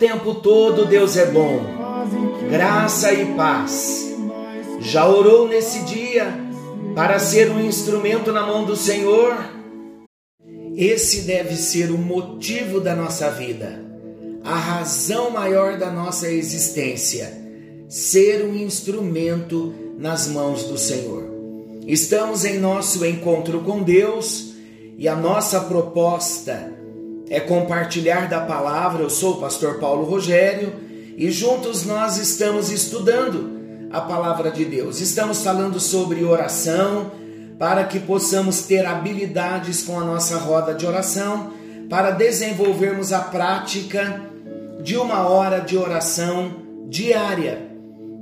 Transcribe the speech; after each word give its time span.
tempo 0.00 0.36
todo 0.36 0.86
Deus 0.86 1.14
é 1.18 1.26
bom. 1.26 1.60
Graça 2.50 3.12
e 3.12 3.34
paz. 3.34 4.16
Já 4.80 5.06
orou 5.06 5.46
nesse 5.46 5.80
dia 5.80 6.34
para 6.94 7.18
ser 7.18 7.50
um 7.50 7.60
instrumento 7.60 8.32
na 8.32 8.46
mão 8.46 8.64
do 8.64 8.74
Senhor? 8.74 9.36
Esse 10.74 11.22
deve 11.22 11.54
ser 11.54 11.90
o 11.90 11.98
motivo 11.98 12.80
da 12.80 12.96
nossa 12.96 13.30
vida, 13.30 13.84
a 14.42 14.56
razão 14.56 15.30
maior 15.30 15.76
da 15.76 15.90
nossa 15.90 16.30
existência, 16.30 17.38
ser 17.86 18.42
um 18.46 18.54
instrumento 18.54 19.74
nas 19.98 20.26
mãos 20.26 20.64
do 20.64 20.78
Senhor. 20.78 21.24
Estamos 21.86 22.46
em 22.46 22.58
nosso 22.58 23.04
encontro 23.04 23.60
com 23.60 23.82
Deus 23.82 24.54
e 24.96 25.06
a 25.06 25.14
nossa 25.14 25.60
proposta 25.60 26.79
é 27.30 27.38
compartilhar 27.38 28.28
da 28.28 28.40
palavra. 28.40 29.04
Eu 29.04 29.08
sou 29.08 29.34
o 29.34 29.40
pastor 29.40 29.78
Paulo 29.78 30.04
Rogério 30.04 30.74
e 31.16 31.30
juntos 31.30 31.86
nós 31.86 32.16
estamos 32.16 32.72
estudando 32.72 33.88
a 33.92 34.00
palavra 34.00 34.50
de 34.50 34.64
Deus. 34.64 35.00
Estamos 35.00 35.42
falando 35.42 35.78
sobre 35.78 36.24
oração 36.24 37.12
para 37.56 37.84
que 37.84 38.00
possamos 38.00 38.62
ter 38.62 38.84
habilidades 38.84 39.82
com 39.84 40.00
a 40.00 40.04
nossa 40.04 40.38
roda 40.38 40.74
de 40.74 40.86
oração, 40.86 41.52
para 41.90 42.10
desenvolvermos 42.10 43.12
a 43.12 43.20
prática 43.20 44.22
de 44.82 44.96
uma 44.96 45.28
hora 45.28 45.60
de 45.60 45.76
oração 45.76 46.56
diária. 46.88 47.70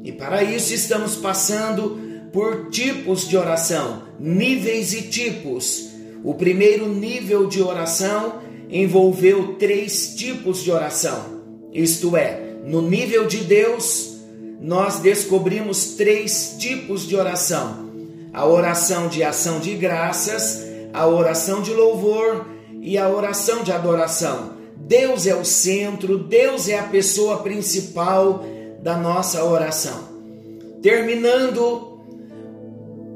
E 0.02 0.10
para 0.10 0.42
isso 0.42 0.74
estamos 0.74 1.14
passando 1.14 2.00
por 2.32 2.68
tipos 2.70 3.28
de 3.28 3.36
oração, 3.36 4.02
níveis 4.18 4.92
e 4.92 5.02
tipos. 5.02 5.90
O 6.24 6.34
primeiro 6.34 6.88
nível 6.88 7.46
de 7.46 7.62
oração 7.62 8.47
envolveu 8.70 9.54
três 9.54 10.14
tipos 10.14 10.62
de 10.62 10.70
oração. 10.70 11.38
Isto 11.72 12.16
é, 12.16 12.56
no 12.64 12.82
nível 12.82 13.26
de 13.26 13.38
Deus, 13.38 14.18
nós 14.60 14.98
descobrimos 14.98 15.94
três 15.94 16.56
tipos 16.58 17.06
de 17.06 17.16
oração: 17.16 17.88
a 18.32 18.46
oração 18.46 19.08
de 19.08 19.22
ação 19.22 19.60
de 19.60 19.74
graças, 19.74 20.64
a 20.92 21.06
oração 21.06 21.62
de 21.62 21.72
louvor 21.72 22.46
e 22.80 22.98
a 22.98 23.08
oração 23.08 23.62
de 23.62 23.72
adoração. 23.72 24.56
Deus 24.76 25.26
é 25.26 25.34
o 25.34 25.44
centro, 25.44 26.18
Deus 26.18 26.68
é 26.68 26.78
a 26.78 26.84
pessoa 26.84 27.38
principal 27.38 28.44
da 28.82 28.96
nossa 28.96 29.44
oração. 29.44 30.08
Terminando 30.80 31.98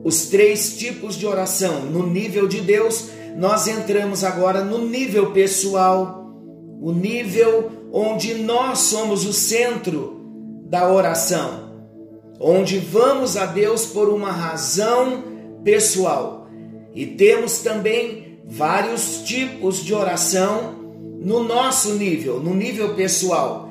os 0.04 0.26
três 0.26 0.76
tipos 0.76 1.16
de 1.16 1.26
oração 1.26 1.82
no 1.82 2.06
nível 2.06 2.48
de 2.48 2.60
Deus, 2.60 3.08
nós 3.36 3.66
entramos 3.66 4.24
agora 4.24 4.62
no 4.62 4.78
nível 4.78 5.32
pessoal, 5.32 6.32
o 6.80 6.92
nível 6.92 7.70
onde 7.92 8.34
nós 8.34 8.78
somos 8.78 9.24
o 9.24 9.32
centro 9.32 10.20
da 10.64 10.90
oração, 10.90 11.70
onde 12.40 12.78
vamos 12.78 13.36
a 13.36 13.46
Deus 13.46 13.86
por 13.86 14.08
uma 14.08 14.32
razão 14.32 15.22
pessoal. 15.62 16.48
E 16.94 17.06
temos 17.06 17.58
também 17.58 18.40
vários 18.46 19.22
tipos 19.22 19.82
de 19.84 19.94
oração 19.94 20.74
no 21.20 21.44
nosso 21.44 21.94
nível, 21.94 22.40
no 22.40 22.54
nível 22.54 22.94
pessoal. 22.94 23.70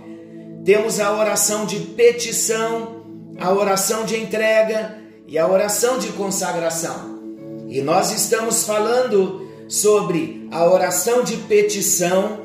Temos 0.64 1.00
a 1.00 1.12
oração 1.18 1.66
de 1.66 1.80
petição, 1.80 3.02
a 3.40 3.52
oração 3.52 4.06
de 4.06 4.18
entrega 4.18 4.98
e 5.28 5.38
a 5.38 5.48
oração 5.48 5.98
de 5.98 6.10
consagração. 6.10 7.20
E 7.68 7.82
nós 7.82 8.12
estamos 8.12 8.64
falando 8.64 9.41
sobre 9.72 10.50
a 10.52 10.66
oração 10.66 11.24
de 11.24 11.38
petição. 11.38 12.42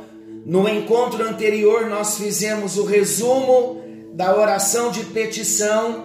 No 0.47 0.69
encontro 0.69 1.25
anterior, 1.25 1.87
nós 1.87 2.16
fizemos 2.16 2.76
o 2.76 2.84
resumo 2.84 3.82
da 4.12 4.37
oração 4.37 4.92
de 4.92 5.04
petição 5.06 6.04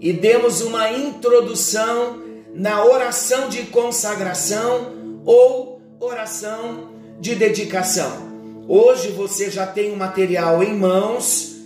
e 0.00 0.10
demos 0.10 0.62
uma 0.62 0.90
introdução 0.90 2.22
na 2.54 2.82
oração 2.82 3.50
de 3.50 3.64
consagração 3.64 5.20
ou 5.26 5.82
oração 6.00 6.92
de 7.20 7.34
dedicação. 7.34 8.26
Hoje 8.66 9.08
você 9.08 9.50
já 9.50 9.66
tem 9.66 9.92
o 9.92 9.96
material 9.96 10.62
em 10.62 10.74
mãos 10.74 11.56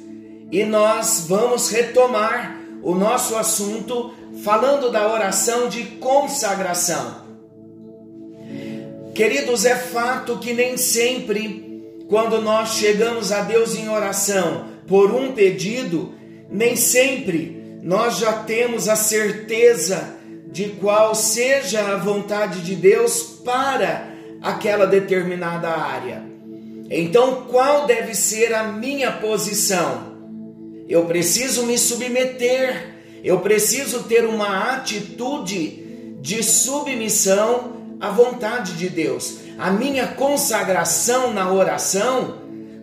e 0.50 0.64
nós 0.64 1.26
vamos 1.28 1.70
retomar 1.70 2.59
o 2.82 2.97
nosso 2.97 3.37
assunto 3.37 4.12
falando 4.43 4.91
da 4.91 5.12
oração 5.12 5.69
de 5.69 5.84
consagração. 5.84 7.22
Queridos, 9.15 9.67
é 9.67 9.77
fato 9.77 10.39
que 10.39 10.55
nem 10.55 10.77
sempre, 10.78 11.83
quando 12.09 12.41
nós 12.41 12.77
chegamos 12.77 13.31
a 13.31 13.43
Deus 13.43 13.77
em 13.77 13.89
oração 13.89 14.69
por 14.87 15.15
um 15.15 15.33
pedido, 15.33 16.15
nem 16.50 16.77
sempre 16.77 17.81
nós 17.83 18.19
já 18.19 18.33
temos 18.33 18.89
a 18.89 18.97
certeza 18.97 20.17
de 20.47 20.69
qual 20.81 21.15
seja 21.15 21.81
a 21.81 21.97
vontade 21.97 22.61
de 22.62 22.75
Deus 22.75 23.23
para 23.45 24.15
aquela 24.41 24.87
determinada 24.87 25.69
área. 25.69 26.23
Então, 26.91 27.47
qual 27.50 27.87
deve 27.87 28.15
ser 28.15 28.55
a 28.55 28.65
minha 28.65 29.12
posição? 29.12 30.12
Eu 30.89 31.05
preciso 31.05 31.65
me 31.65 31.79
submeter, 31.79 32.94
eu 33.23 33.41
preciso 33.41 34.05
ter 34.05 34.25
uma 34.25 34.75
atitude 34.75 35.83
de 36.21 36.43
submissão 36.43 37.81
à 38.03 38.11
vontade 38.11 38.73
de 38.73 38.89
Deus. 38.89 39.37
A 39.57 39.71
minha 39.71 40.09
consagração 40.09 41.33
na 41.33 41.53
oração 41.53 42.35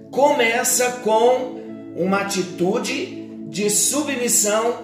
começa 0.09 0.91
com 1.03 1.59
uma 1.97 2.21
atitude 2.21 3.27
de 3.49 3.69
submissão 3.69 4.75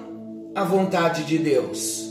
à 0.54 0.66
vontade 0.66 1.24
de 1.24 1.38
Deus. 1.38 2.04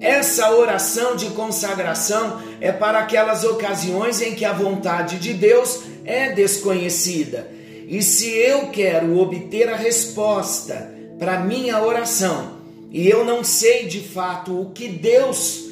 Essa 0.00 0.50
oração 0.54 1.14
de 1.14 1.26
consagração 1.26 2.40
é 2.58 2.72
para 2.72 3.00
aquelas 3.00 3.44
ocasiões 3.44 4.22
em 4.22 4.34
que 4.34 4.44
a 4.44 4.54
vontade 4.54 5.18
de 5.18 5.34
Deus 5.34 5.82
é 6.06 6.32
desconhecida. 6.32 7.50
E 7.86 8.02
se 8.02 8.30
eu 8.30 8.68
quero 8.68 9.18
obter 9.18 9.68
a 9.68 9.76
resposta 9.76 10.90
para 11.18 11.40
minha 11.40 11.82
oração 11.82 12.56
e 12.90 13.06
eu 13.06 13.24
não 13.26 13.44
sei 13.44 13.86
de 13.86 14.00
fato 14.00 14.58
o 14.58 14.70
que 14.70 14.88
Deus 14.88 15.66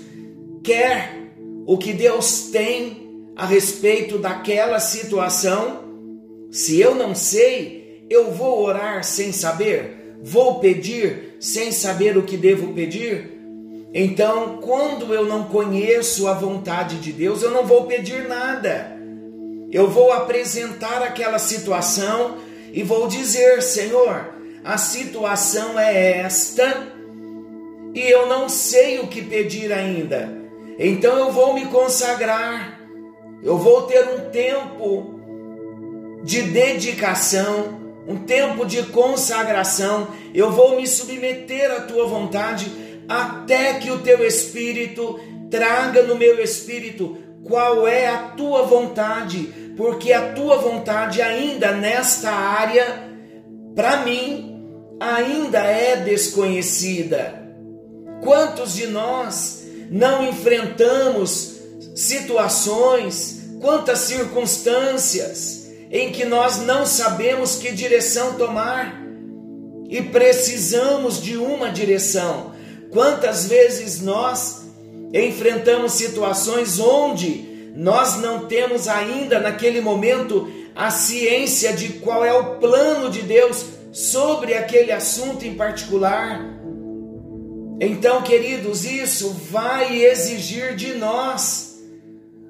quer, 0.63 1.24
o 1.67 1.79
que 1.79 1.93
Deus 1.93 2.51
tem 2.51 3.31
a 3.37 3.47
respeito 3.47 4.19
daquela 4.19 4.79
situação, 4.79 5.85
se 6.51 6.81
eu 6.81 6.95
não 6.95 7.15
sei, 7.15 8.05
eu 8.09 8.31
vou 8.31 8.63
orar 8.63 9.03
sem 9.03 9.33
saber, 9.33 10.17
vou 10.23 10.61
pedir 10.61 11.37
sem 11.41 11.73
saber 11.73 12.17
o 12.17 12.23
que 12.23 12.37
devo 12.37 12.73
pedir. 12.73 13.33
Então, 13.93 14.59
quando 14.63 15.15
eu 15.15 15.25
não 15.25 15.45
conheço 15.45 16.27
a 16.27 16.35
vontade 16.35 16.99
de 16.99 17.13
Deus, 17.13 17.43
eu 17.43 17.51
não 17.51 17.67
vou 17.67 17.85
pedir 17.87 18.29
nada. 18.29 18.97
Eu 19.71 19.89
vou 19.89 20.13
apresentar 20.13 21.03
aquela 21.03 21.39
situação 21.39 22.37
e 22.73 22.83
vou 22.83 23.07
dizer: 23.09 23.63
Senhor, 23.63 24.35
a 24.65 24.79
situação 24.79 25.79
é 25.79 26.19
esta 26.21 26.89
e 27.95 28.01
eu 28.01 28.27
não 28.27 28.49
sei 28.49 28.99
o 28.99 29.07
que 29.07 29.23
pedir 29.23 29.73
ainda. 29.73 30.44
Então 30.79 31.19
eu 31.19 31.33
vou 31.33 31.55
me 31.55 31.67
consagrar, 31.67 32.81
Eu 33.43 33.59
vou 33.59 33.83
ter 33.83 34.03
um 34.09 34.31
tempo 34.31 35.21
de 36.23 36.41
dedicação, 36.43 37.79
um 38.09 38.17
tempo 38.17 38.65
de 38.65 38.83
consagração. 38.85 40.09
Eu 40.33 40.51
vou 40.51 40.77
me 40.77 40.87
submeter 40.87 41.71
à 41.71 41.81
tua 41.83 42.07
vontade 42.07 42.73
até 43.07 43.75
que 43.75 43.91
o 43.91 43.99
teu 43.99 44.27
espírito 44.27 45.21
traga 45.51 46.03
no 46.05 46.17
meu 46.17 46.43
espírito 46.43 47.19
qual 47.45 47.87
é 47.87 48.09
a 48.09 48.29
tua 48.31 48.63
vontade, 48.63 49.75
porque 49.77 50.13
a 50.13 50.33
tua 50.33 50.57
vontade 50.57 51.21
ainda 51.21 51.73
nesta 51.73 52.31
área 52.31 53.13
para 53.75 53.99
mim 53.99 54.65
ainda 54.99 55.59
é 55.59 55.97
desconhecida. 55.97 57.43
Quantos 58.23 58.75
de 58.75 58.87
nós 58.87 59.64
não 59.91 60.27
enfrentamos 60.29 61.55
situações, 61.95 63.43
quantas 63.61 64.01
circunstâncias 64.01 65.71
em 65.91 66.11
que 66.11 66.25
nós 66.25 66.59
não 66.59 66.85
sabemos 66.85 67.57
que 67.57 67.73
direção 67.73 68.35
tomar 68.35 69.03
e 69.89 70.03
precisamos 70.03 71.23
de 71.23 71.37
uma 71.37 71.71
direção? 71.71 72.53
Quantas 72.91 73.47
vezes 73.47 74.01
nós 74.01 74.65
enfrentamos 75.13 75.93
situações 75.93 76.79
onde 76.79 77.73
nós 77.77 78.17
não 78.17 78.47
temos 78.47 78.89
ainda 78.89 79.39
naquele 79.39 79.81
momento 79.81 80.49
a 80.75 80.91
ciência 80.91 81.73
de 81.73 81.95
qual 81.95 82.25
é 82.25 82.33
o 82.33 82.57
plano 82.57 83.11
de 83.11 83.23
Deus 83.23 83.65
sobre 83.93 84.55
aquele 84.55 84.91
assunto 84.91 85.45
em 85.45 85.55
particular. 85.55 86.45
Então, 87.87 88.23
queridos, 88.23 88.87
isso 88.87 89.29
vai 89.51 90.03
exigir 90.03 90.75
de 90.75 90.95
nós 90.95 91.83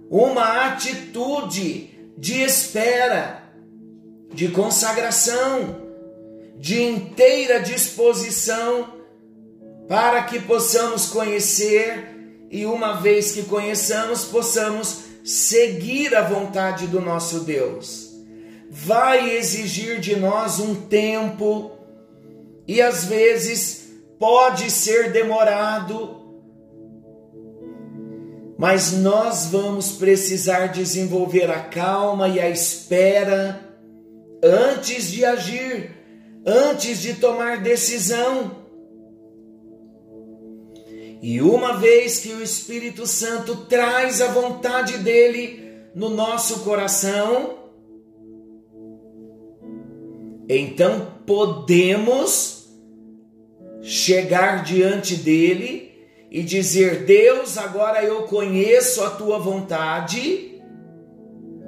uma 0.09 0.67
atitude 0.67 1.91
de 2.17 2.41
espera, 2.41 3.43
de 4.33 4.47
consagração, 4.49 5.83
de 6.57 6.81
inteira 6.81 7.59
disposição 7.59 8.95
para 9.89 10.23
que 10.23 10.39
possamos 10.39 11.07
conhecer 11.07 12.47
e, 12.49 12.65
uma 12.65 13.01
vez 13.01 13.33
que 13.33 13.43
conheçamos, 13.43 14.25
possamos 14.25 15.01
seguir 15.25 16.15
a 16.15 16.23
vontade 16.23 16.87
do 16.87 17.01
nosso 17.01 17.41
Deus. 17.41 18.11
Vai 18.71 19.37
exigir 19.37 19.99
de 19.99 20.15
nós 20.15 20.61
um 20.61 20.77
tempo 20.77 21.73
e 22.69 22.81
às 22.81 23.05
vezes 23.05 23.84
pode 24.19 24.70
ser 24.70 25.12
demorado, 25.12 26.25
mas 28.56 28.93
nós 28.93 29.46
vamos 29.46 29.93
precisar 29.93 30.69
desenvolver 30.69 31.50
a 31.50 31.61
calma 31.61 32.28
e 32.28 32.40
a 32.40 32.49
espera 32.49 33.61
antes 34.43 35.11
de 35.11 35.25
agir, 35.25 35.90
antes 36.46 37.00
de 37.00 37.14
tomar 37.14 37.62
decisão. 37.62 38.64
E 41.22 41.40
uma 41.40 41.78
vez 41.78 42.19
que 42.19 42.34
o 42.34 42.43
Espírito 42.43 43.06
Santo 43.06 43.64
traz 43.64 44.20
a 44.20 44.28
vontade 44.28 44.99
dele 44.99 45.88
no 45.94 46.11
nosso 46.11 46.61
coração, 46.61 47.58
então 50.49 51.14
podemos 51.25 52.63
chegar 53.85 54.65
diante 54.65 55.15
dele 55.15 55.93
e 56.31 56.43
dizer: 56.43 57.05
Deus, 57.05 57.59
agora 57.59 58.03
eu 58.03 58.23
conheço 58.23 59.05
a 59.05 59.11
tua 59.11 59.39
vontade, 59.39 60.61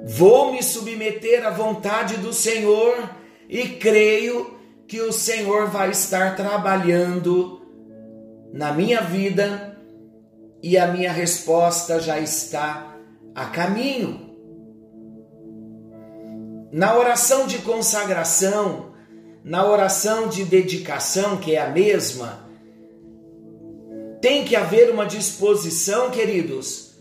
vou 0.03 0.51
me 0.51 0.63
submeter 0.63 1.45
à 1.45 1.51
vontade 1.51 2.17
do 2.17 2.33
Senhor 2.33 3.09
e 3.47 3.69
creio 3.69 4.57
que 4.87 4.99
o 4.99 5.13
Senhor 5.13 5.67
vai 5.69 5.91
estar 5.91 6.35
trabalhando 6.35 7.61
na 8.51 8.71
minha 8.73 9.01
vida 9.01 9.77
e 10.63 10.77
a 10.77 10.87
minha 10.87 11.11
resposta 11.11 11.99
já 11.99 12.19
está 12.19 12.97
a 13.35 13.45
caminho. 13.45 14.25
Na 16.71 16.97
oração 16.97 17.45
de 17.45 17.59
consagração, 17.59 18.96
na 19.47 19.65
oração 19.65 20.27
de 20.27 20.43
dedicação, 20.43 21.37
que 21.37 21.55
é 21.55 21.61
a 21.61 21.69
mesma, 21.69 22.45
tem 24.21 24.43
que 24.43 24.57
haver 24.57 24.91
uma 24.91 25.05
disposição, 25.05 26.11
queridos, 26.11 26.97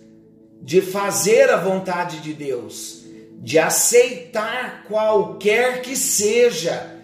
de 0.63 0.81
fazer 0.81 1.51
a 1.51 1.57
vontade 1.57 2.21
de 2.21 2.33
Deus, 2.33 3.05
de 3.41 3.59
aceitar 3.59 4.85
qualquer 4.87 5.83
que 5.83 5.97
seja 5.97 6.95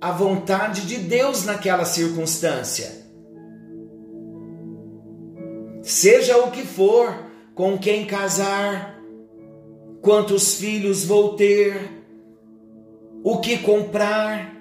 a 0.00 0.12
vontade 0.12 0.82
de 0.82 0.98
Deus 0.98 1.44
naquela 1.44 1.84
circunstância. 1.84 3.04
Seja 5.82 6.38
o 6.38 6.52
que 6.52 6.62
for, 6.62 7.12
com 7.52 7.76
quem 7.76 8.06
casar, 8.06 8.96
quantos 10.00 10.54
filhos 10.54 11.04
vou 11.04 11.34
ter, 11.34 12.04
o 13.24 13.40
que 13.40 13.58
comprar, 13.58 14.53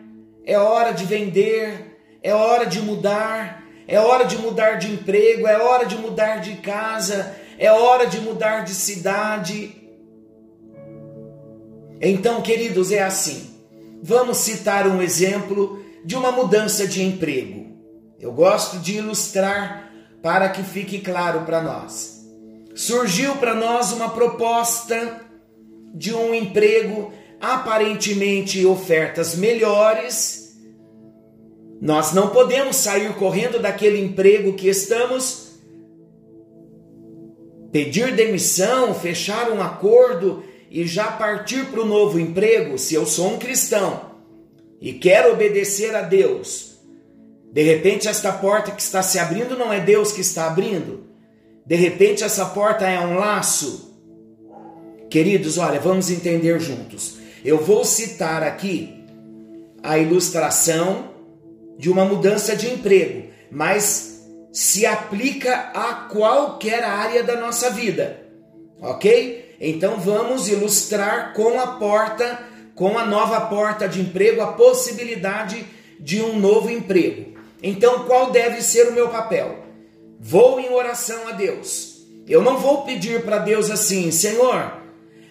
é 0.45 0.57
hora 0.57 0.91
de 0.91 1.05
vender, 1.05 1.97
é 2.21 2.33
hora 2.33 2.65
de 2.65 2.81
mudar, 2.81 3.63
é 3.87 3.99
hora 3.99 4.25
de 4.25 4.37
mudar 4.37 4.75
de 4.75 4.91
emprego, 4.91 5.47
é 5.47 5.57
hora 5.57 5.85
de 5.85 5.97
mudar 5.97 6.37
de 6.37 6.57
casa, 6.57 7.35
é 7.57 7.71
hora 7.71 8.07
de 8.07 8.19
mudar 8.19 8.63
de 8.63 8.73
cidade. 8.73 9.75
Então, 12.01 12.41
queridos, 12.41 12.91
é 12.91 13.01
assim. 13.01 13.51
Vamos 14.01 14.37
citar 14.37 14.87
um 14.87 15.01
exemplo 15.01 15.81
de 16.03 16.15
uma 16.15 16.31
mudança 16.31 16.85
de 16.85 17.01
emprego. 17.01 17.77
Eu 18.19 18.33
gosto 18.33 18.79
de 18.79 18.97
ilustrar 18.97 19.91
para 20.21 20.49
que 20.49 20.63
fique 20.63 20.99
claro 20.99 21.41
para 21.41 21.61
nós. 21.61 22.25
Surgiu 22.75 23.35
para 23.35 23.53
nós 23.53 23.91
uma 23.91 24.09
proposta 24.09 25.21
de 25.93 26.13
um 26.13 26.33
emprego 26.33 27.13
aparentemente 27.43 28.65
ofertas 28.65 29.35
melhores, 29.35 30.55
nós 31.81 32.13
não 32.13 32.29
podemos 32.29 32.77
sair 32.77 33.13
correndo 33.15 33.59
daquele 33.59 33.99
emprego 33.99 34.53
que 34.53 34.69
estamos, 34.69 35.59
pedir 37.69 38.15
demissão, 38.15 38.95
fechar 38.95 39.51
um 39.51 39.61
acordo 39.61 40.41
e 40.71 40.87
já 40.87 41.11
partir 41.11 41.65
para 41.65 41.81
o 41.81 41.85
novo 41.85 42.17
emprego, 42.17 42.77
se 42.77 42.95
eu 42.95 43.05
sou 43.05 43.33
um 43.33 43.37
cristão 43.37 44.13
e 44.79 44.93
quero 44.93 45.33
obedecer 45.33 45.93
a 45.93 46.01
Deus. 46.01 46.77
De 47.51 47.61
repente, 47.61 48.07
esta 48.07 48.31
porta 48.31 48.71
que 48.71 48.81
está 48.81 49.03
se 49.03 49.19
abrindo 49.19 49.57
não 49.57 49.71
é 49.71 49.81
Deus 49.81 50.13
que 50.13 50.21
está 50.21 50.47
abrindo. 50.47 51.03
De 51.65 51.75
repente, 51.75 52.23
essa 52.23 52.45
porta 52.45 52.87
é 52.87 52.99
um 53.01 53.17
laço. 53.17 53.93
Queridos, 55.09 55.57
olha, 55.57 55.79
vamos 55.79 56.09
entender 56.09 56.57
juntos. 56.59 57.21
Eu 57.43 57.61
vou 57.61 57.83
citar 57.83 58.41
aqui 58.41 59.03
a 59.83 59.97
ilustração 59.97 61.09
de 61.77 61.89
uma 61.89 62.05
mudança 62.05 62.55
de 62.55 62.71
emprego, 62.71 63.29
mas 63.51 64.25
se 64.53 64.85
aplica 64.85 65.71
a 65.73 66.07
qualquer 66.09 66.83
área 66.83 67.21
da 67.21 67.35
nossa 67.35 67.69
vida, 67.69 68.21
ok? 68.79 69.55
Então 69.59 69.99
vamos 69.99 70.47
ilustrar 70.47 71.33
com 71.33 71.59
a 71.59 71.67
porta, 71.67 72.39
com 72.75 72.97
a 72.97 73.05
nova 73.05 73.41
porta 73.41 73.89
de 73.89 73.99
emprego, 73.99 74.41
a 74.41 74.53
possibilidade 74.53 75.65
de 75.99 76.21
um 76.21 76.39
novo 76.39 76.69
emprego. 76.69 77.33
Então 77.61 78.05
qual 78.05 78.31
deve 78.31 78.61
ser 78.61 78.87
o 78.87 78.93
meu 78.93 79.09
papel? 79.09 79.65
Vou 80.17 80.61
em 80.61 80.69
oração 80.69 81.27
a 81.27 81.31
Deus. 81.31 82.05
Eu 82.25 82.41
não 82.41 82.57
vou 82.57 82.83
pedir 82.83 83.23
para 83.23 83.39
Deus 83.39 83.69
assim, 83.69 84.11
Senhor, 84.11 84.77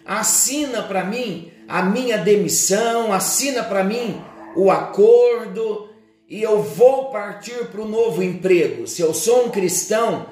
assina 0.04 0.82
para 0.82 1.04
mim 1.04 1.51
a 1.68 1.82
minha 1.82 2.18
demissão, 2.18 3.12
assina 3.12 3.62
para 3.62 3.84
mim 3.84 4.20
o 4.56 4.70
acordo 4.70 5.88
e 6.28 6.42
eu 6.42 6.62
vou 6.62 7.10
partir 7.10 7.66
para 7.66 7.80
o 7.80 7.88
novo 7.88 8.22
emprego. 8.22 8.86
Se 8.86 9.02
eu 9.02 9.12
sou 9.12 9.46
um 9.46 9.50
cristão, 9.50 10.26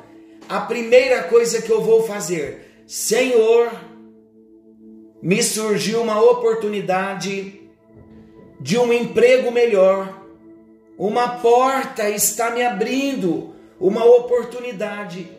a 0.49 0.61
primeira 0.61 1.25
coisa 1.25 1.63
que 1.63 1.71
eu 1.71 1.83
vou 1.83 2.03
fazer, 2.03 2.85
Senhor, 2.87 3.71
me 5.23 5.43
surgiu 5.43 6.01
uma 6.01 6.21
oportunidade 6.23 7.61
de 8.59 8.79
um 8.79 8.93
emprego 8.93 9.51
melhor, 9.51 10.23
uma 10.99 11.37
porta 11.39 12.09
está 12.11 12.51
me 12.51 12.63
abrindo, 12.63 13.55
uma 13.79 14.05
oportunidade. 14.05 15.31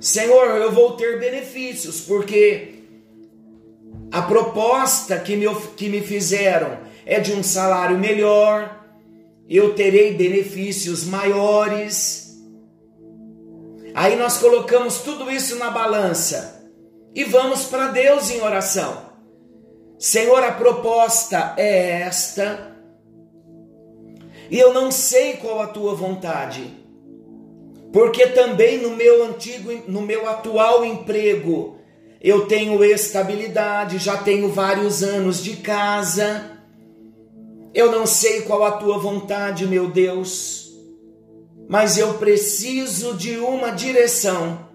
Senhor, 0.00 0.56
eu 0.56 0.72
vou 0.72 0.92
ter 0.96 1.18
benefícios, 1.18 2.00
porque 2.00 2.73
a 4.14 4.22
proposta 4.22 5.18
que 5.18 5.34
me, 5.34 5.52
que 5.76 5.88
me 5.88 6.00
fizeram 6.00 6.78
é 7.04 7.18
de 7.18 7.32
um 7.32 7.42
salário 7.42 7.98
melhor, 7.98 8.86
eu 9.48 9.74
terei 9.74 10.14
benefícios 10.14 11.02
maiores. 11.02 12.38
Aí 13.92 14.14
nós 14.14 14.38
colocamos 14.38 14.98
tudo 14.98 15.28
isso 15.28 15.56
na 15.56 15.68
balança 15.68 16.64
e 17.12 17.24
vamos 17.24 17.64
para 17.64 17.88
Deus 17.88 18.30
em 18.30 18.40
oração. 18.40 19.02
Senhor, 19.98 20.44
a 20.44 20.52
proposta 20.52 21.52
é 21.56 22.02
esta, 22.02 22.72
e 24.48 24.60
eu 24.60 24.72
não 24.72 24.92
sei 24.92 25.38
qual 25.38 25.60
a 25.60 25.66
tua 25.66 25.92
vontade, 25.96 26.72
porque 27.92 28.28
também 28.28 28.78
no 28.78 28.90
meu 28.90 29.24
antigo, 29.24 29.72
no 29.88 30.02
meu 30.02 30.28
atual 30.28 30.84
emprego, 30.84 31.73
eu 32.24 32.46
tenho 32.46 32.82
estabilidade, 32.82 33.98
já 33.98 34.16
tenho 34.16 34.48
vários 34.48 35.02
anos 35.02 35.44
de 35.44 35.56
casa. 35.56 36.52
Eu 37.74 37.92
não 37.92 38.06
sei 38.06 38.40
qual 38.40 38.64
a 38.64 38.72
tua 38.72 38.96
vontade, 38.96 39.66
meu 39.66 39.90
Deus, 39.90 40.72
mas 41.68 41.98
eu 41.98 42.14
preciso 42.14 43.12
de 43.12 43.36
uma 43.36 43.72
direção. 43.72 44.70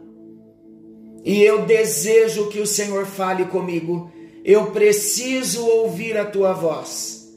E 1.26 1.42
eu 1.42 1.66
desejo 1.66 2.50
que 2.50 2.60
o 2.60 2.68
Senhor 2.68 3.08
fale 3.08 3.46
comigo. 3.46 4.12
Eu 4.46 4.68
preciso 4.68 5.66
ouvir 5.66 6.20
a 6.20 6.26
tua 6.26 6.54
voz. 6.54 7.34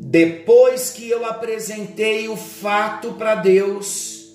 Depois 0.00 0.88
que 0.88 1.10
eu 1.10 1.26
apresentei 1.26 2.26
o 2.26 2.38
fato 2.38 3.12
para 3.12 3.34
Deus, 3.34 4.34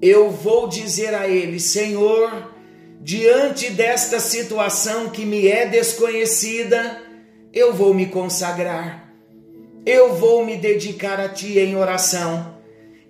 eu 0.00 0.30
vou 0.30 0.68
dizer 0.68 1.14
a 1.16 1.26
Ele: 1.26 1.58
Senhor, 1.58 2.59
diante 3.00 3.70
desta 3.70 4.20
situação 4.20 5.08
que 5.08 5.24
me 5.24 5.48
é 5.48 5.66
desconhecida, 5.66 7.02
eu 7.52 7.72
vou 7.72 7.94
me 7.94 8.06
consagrar, 8.06 9.12
eu 9.86 10.14
vou 10.14 10.44
me 10.44 10.56
dedicar 10.56 11.18
a 11.18 11.28
Ti 11.28 11.58
em 11.58 11.76
oração. 11.76 12.58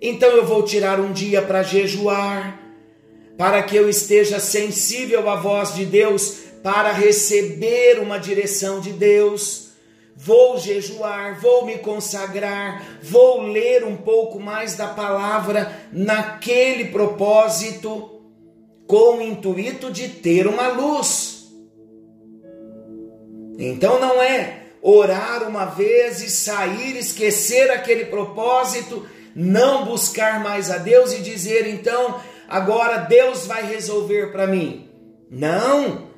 Então 0.01 0.29
eu 0.29 0.45
vou 0.45 0.63
tirar 0.63 0.99
um 0.99 1.11
dia 1.11 1.41
para 1.41 1.61
jejuar, 1.61 2.59
para 3.37 3.61
que 3.61 3.75
eu 3.75 3.89
esteja 3.89 4.39
sensível 4.39 5.29
à 5.29 5.35
voz 5.35 5.75
de 5.75 5.85
Deus, 5.85 6.37
para 6.63 6.91
receber 6.91 7.99
uma 7.99 8.17
direção 8.17 8.79
de 8.79 8.91
Deus. 8.93 9.71
Vou 10.15 10.57
jejuar, 10.57 11.39
vou 11.39 11.65
me 11.65 11.79
consagrar, 11.79 12.99
vou 13.01 13.41
ler 13.41 13.83
um 13.83 13.97
pouco 13.97 14.39
mais 14.39 14.75
da 14.75 14.87
palavra 14.87 15.75
naquele 15.91 16.85
propósito, 16.85 18.10
com 18.91 19.19
o 19.19 19.21
intuito 19.21 19.89
de 19.89 20.09
ter 20.09 20.45
uma 20.45 20.67
luz. 20.67 21.49
Então 23.57 24.01
não 24.01 24.21
é 24.21 24.63
orar 24.81 25.47
uma 25.47 25.63
vez 25.63 26.21
e 26.21 26.29
sair, 26.29 26.97
esquecer 26.97 27.71
aquele 27.71 28.07
propósito, 28.07 29.07
não 29.33 29.85
buscar 29.85 30.43
mais 30.43 30.69
a 30.69 30.77
Deus 30.77 31.13
e 31.13 31.19
dizer 31.19 31.69
então, 31.69 32.19
agora 32.49 32.97
Deus 32.97 33.45
vai 33.45 33.65
resolver 33.65 34.33
para 34.33 34.45
mim. 34.45 34.89
Não, 35.29 36.09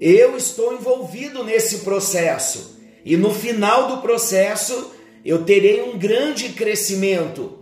eu 0.00 0.34
estou 0.34 0.72
envolvido 0.72 1.44
nesse 1.44 1.80
processo 1.80 2.80
e 3.04 3.18
no 3.18 3.34
final 3.34 3.88
do 3.88 3.96
processo 3.98 4.94
eu 5.22 5.44
terei 5.44 5.82
um 5.82 5.98
grande 5.98 6.54
crescimento. 6.54 7.58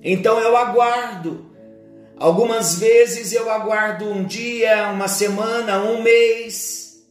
Então 0.00 0.38
eu 0.38 0.56
aguardo. 0.56 1.47
Algumas 2.18 2.78
vezes 2.78 3.32
eu 3.32 3.48
aguardo 3.48 4.04
um 4.04 4.24
dia, 4.24 4.90
uma 4.92 5.06
semana, 5.06 5.82
um 5.82 6.02
mês. 6.02 7.06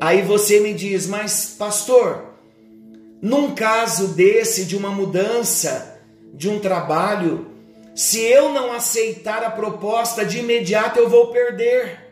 Aí 0.00 0.22
você 0.22 0.60
me 0.60 0.72
diz, 0.72 1.06
mas 1.06 1.54
pastor, 1.58 2.30
num 3.20 3.54
caso 3.54 4.08
desse, 4.08 4.64
de 4.64 4.74
uma 4.74 4.88
mudança, 4.88 6.00
de 6.32 6.48
um 6.48 6.58
trabalho, 6.58 7.48
se 7.94 8.22
eu 8.22 8.50
não 8.50 8.72
aceitar 8.72 9.44
a 9.44 9.50
proposta 9.50 10.24
de 10.24 10.38
imediato, 10.38 10.98
eu 10.98 11.10
vou 11.10 11.26
perder. 11.26 12.10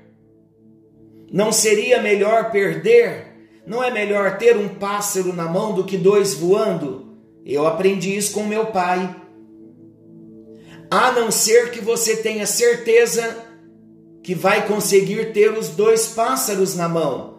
Não 1.33 1.51
seria 1.51 2.03
melhor 2.03 2.51
perder? 2.51 3.63
Não 3.67 3.83
é 3.83 3.91
melhor 3.91 4.37
ter 4.37 4.57
um 4.57 4.69
pássaro 4.69 5.33
na 5.33 5.45
mão 5.45 5.73
do 5.73 5.85
que 5.85 5.97
dois 5.97 6.35
voando? 6.35 7.17
Eu 7.45 7.67
aprendi 7.67 8.15
isso 8.15 8.33
com 8.33 8.45
meu 8.45 8.67
pai. 8.67 9.15
A 10.91 11.13
não 11.13 11.31
ser 11.31 11.71
que 11.71 11.81
você 11.81 12.17
tenha 12.17 12.47
certeza 12.47 13.45
que 14.23 14.35
vai 14.35 14.67
conseguir 14.67 15.33
ter 15.33 15.57
os 15.57 15.69
dois 15.69 16.09
pássaros 16.09 16.75
na 16.75 16.89
mão. 16.89 17.39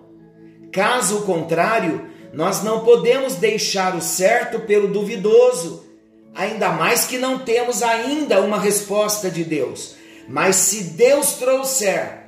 Caso 0.71 1.21
contrário, 1.21 2.07
nós 2.33 2.63
não 2.63 2.83
podemos 2.83 3.35
deixar 3.35 3.95
o 3.95 4.01
certo 4.01 4.59
pelo 4.61 4.87
duvidoso, 4.87 5.85
ainda 6.33 6.69
mais 6.69 7.05
que 7.05 7.17
não 7.17 7.39
temos 7.39 7.81
ainda 7.81 8.41
uma 8.41 8.59
resposta 8.59 9.29
de 9.29 9.43
Deus. 9.43 9.95
Mas 10.27 10.57
se 10.57 10.83
Deus 10.83 11.33
trouxer 11.33 12.19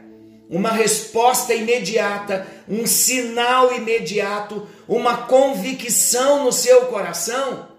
uma 0.50 0.72
resposta 0.72 1.54
imediata, 1.54 2.46
um 2.68 2.86
sinal 2.86 3.74
imediato, 3.74 4.68
uma 4.88 5.18
convicção 5.18 6.44
no 6.44 6.52
seu 6.52 6.88
coração, 6.88 7.70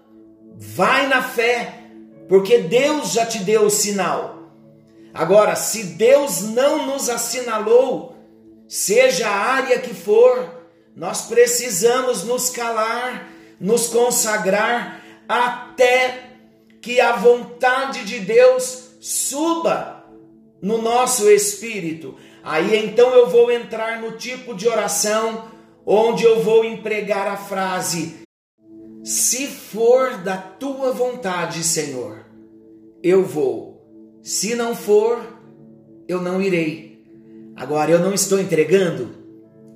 vai 0.57 1.07
na 1.07 1.21
fé, 1.21 1.82
porque 2.27 2.59
Deus 2.59 3.13
já 3.13 3.25
te 3.25 3.39
deu 3.39 3.65
o 3.65 3.69
sinal. 3.69 4.51
Agora, 5.13 5.55
se 5.55 5.83
Deus 5.83 6.41
não 6.41 6.87
nos 6.87 7.09
assinalou, 7.09 8.17
seja 8.67 9.27
a 9.27 9.35
área 9.35 9.79
que 9.79 9.93
for, 9.93 10.65
nós 10.95 11.23
precisamos 11.23 12.23
nos 12.23 12.49
calar, 12.49 13.29
nos 13.59 13.87
consagrar 13.87 15.03
até 15.27 16.31
que 16.81 16.99
a 16.99 17.15
vontade 17.15 18.03
de 18.03 18.19
Deus 18.19 18.91
suba 18.99 20.03
no 20.61 20.81
nosso 20.81 21.29
espírito, 21.29 22.17
Aí 22.43 22.75
então 22.75 23.13
eu 23.13 23.29
vou 23.29 23.49
entrar 23.49 24.01
no 24.01 24.17
tipo 24.17 24.53
de 24.53 24.67
oração 24.67 25.47
onde 25.85 26.25
eu 26.25 26.43
vou 26.43 26.65
empregar 26.65 27.25
a 27.25 27.37
frase: 27.37 28.22
Se 29.03 29.47
for 29.47 30.17
da 30.19 30.37
tua 30.37 30.93
vontade, 30.93 31.61
Senhor, 31.61 32.25
eu 33.03 33.25
vou. 33.25 33.85
Se 34.21 34.55
não 34.55 34.73
for, 34.73 35.21
eu 36.07 36.21
não 36.21 36.41
irei. 36.41 37.03
Agora 37.53 37.91
eu 37.91 37.99
não 37.99 38.13
estou 38.13 38.39
entregando. 38.39 39.13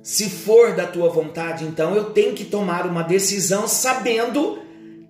Se 0.02 0.30
for 0.30 0.74
da 0.74 0.86
tua 0.86 1.10
vontade, 1.10 1.66
então 1.66 1.94
eu 1.94 2.06
tenho 2.14 2.34
que 2.34 2.46
tomar 2.46 2.86
uma 2.86 3.02
decisão 3.02 3.68
sabendo 3.68 4.58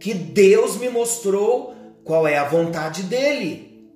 que 0.01 0.13
Deus 0.13 0.77
me 0.77 0.89
mostrou 0.89 1.75
qual 2.03 2.27
é 2.27 2.37
a 2.37 2.49
vontade 2.49 3.05
dele. 3.05 3.87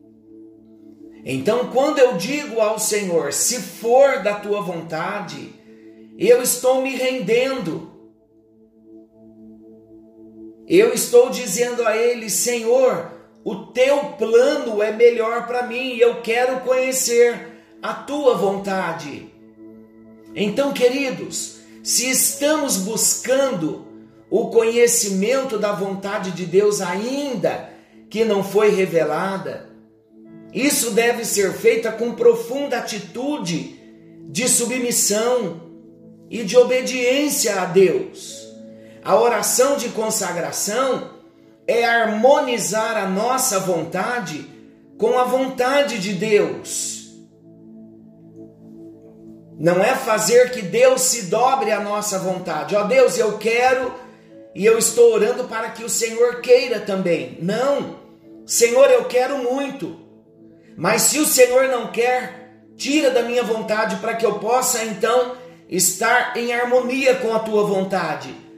Então, 1.25 1.71
quando 1.73 1.99
eu 1.99 2.17
digo 2.17 2.61
ao 2.61 2.79
Senhor, 2.79 3.33
se 3.33 3.61
for 3.61 4.23
da 4.23 4.35
tua 4.35 4.61
vontade, 4.61 5.53
eu 6.17 6.41
estou 6.41 6.81
me 6.81 6.95
rendendo. 6.95 7.92
Eu 10.69 10.93
estou 10.93 11.31
dizendo 11.31 11.87
a 11.87 11.97
Ele, 11.97 12.31
Senhor, 12.31 13.11
o 13.45 13.67
teu 13.67 13.99
plano 14.19 14.83
é 14.83 14.93
melhor 14.93 15.47
para 15.47 15.67
mim 15.67 15.95
e 15.95 16.01
eu 16.01 16.23
quero 16.23 16.61
conhecer 16.61 17.65
a 17.83 17.93
tua 17.93 18.37
vontade. 18.37 19.33
Então, 20.35 20.73
queridos, 20.73 21.57
se 21.83 22.09
estamos 22.09 22.77
buscando 22.77 23.87
o 24.31 24.49
conhecimento 24.49 25.59
da 25.59 25.73
vontade 25.73 26.31
de 26.31 26.47
Deus 26.47 26.81
ainda 26.81 27.71
que 28.09 28.25
não 28.25 28.45
foi 28.45 28.71
revelada, 28.71 29.69
isso 30.55 30.93
deve 30.93 31.25
ser 31.25 31.53
feita 31.53 31.91
com 31.91 32.15
profunda 32.15 32.79
atitude 32.79 33.81
de 34.29 34.49
submissão 34.49 35.61
e 36.31 36.45
de 36.45 36.57
obediência 36.57 37.61
a 37.61 37.65
Deus. 37.65 38.42
A 39.05 39.17
oração 39.17 39.77
de 39.77 39.89
consagração 39.89 41.11
é 41.67 41.85
harmonizar 41.85 42.97
a 42.97 43.07
nossa 43.09 43.59
vontade 43.59 44.47
com 44.97 45.19
a 45.19 45.25
vontade 45.25 45.99
de 45.99 46.13
Deus. 46.13 47.11
Não 49.59 49.83
é 49.83 49.95
fazer 49.97 50.53
que 50.53 50.63
Deus 50.63 51.03
se 51.03 51.23
dobre 51.23 51.73
à 51.73 51.81
nossa 51.81 52.19
vontade. 52.19 52.77
Ó 52.77 52.83
oh, 52.83 52.85
Deus, 52.85 53.19
eu 53.19 53.39
quero 53.39 53.93
e 54.55 54.65
eu 54.65 54.79
estou 54.79 55.13
orando 55.13 55.45
para 55.45 55.71
que 55.71 55.85
o 55.85 55.89
Senhor 55.89 56.41
queira 56.41 56.79
também. 56.81 57.39
Não. 57.41 57.97
Senhor, 58.47 58.89
eu 58.89 59.05
quero 59.07 59.39
muito. 59.39 59.99
Mas 60.77 61.03
se 61.03 61.19
o 61.19 61.27
Senhor 61.27 61.69
não 61.69 61.91
quer, 61.91 62.61
tira 62.77 63.11
da 63.11 63.23
minha 63.23 63.43
vontade 63.43 63.97
para 63.97 64.15
que 64.15 64.25
eu 64.25 64.39
possa 64.39 64.85
então 64.85 65.37
estar 65.69 66.37
em 66.37 66.53
harmonia 66.53 67.17
com 67.17 67.35
a 67.35 67.41
tua 67.41 67.65
vontade. 67.65 68.52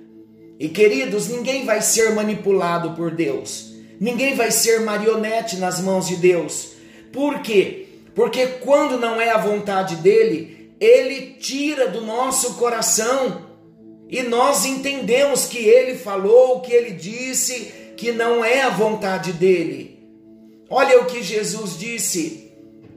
E 0.58 0.68
queridos, 0.68 1.28
ninguém 1.28 1.64
vai 1.64 1.82
ser 1.82 2.12
manipulado 2.14 2.92
por 2.92 3.11
Deus. 3.11 3.73
Ninguém 4.00 4.34
vai 4.34 4.50
ser 4.50 4.80
marionete 4.80 5.56
nas 5.56 5.80
mãos 5.80 6.06
de 6.06 6.16
Deus. 6.16 6.73
Por 7.12 7.40
quê? 7.40 7.87
Porque 8.14 8.46
quando 8.46 8.99
não 8.99 9.20
é 9.20 9.30
a 9.30 9.38
vontade 9.38 9.96
dele, 9.96 10.73
ele 10.80 11.37
tira 11.40 11.88
do 11.88 12.00
nosso 12.00 12.54
coração 12.54 13.46
e 14.08 14.23
nós 14.23 14.64
entendemos 14.64 15.46
que 15.46 15.58
ele 15.58 15.96
falou, 15.96 16.61
que 16.61 16.73
ele 16.73 16.90
disse, 16.90 17.73
que 17.96 18.12
não 18.12 18.44
é 18.44 18.62
a 18.62 18.70
vontade 18.70 19.32
dele. 19.32 19.99
Olha 20.68 21.00
o 21.00 21.06
que 21.06 21.23
Jesus 21.23 21.78
disse 21.78 22.52